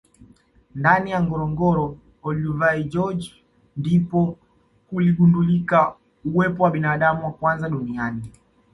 [0.75, 1.85] ndani ya ngorongoro
[2.27, 3.25] Olduvai george
[3.77, 4.37] ndipo
[4.87, 8.31] kuligundulika uwepo wa binadamu wa kwanza duniani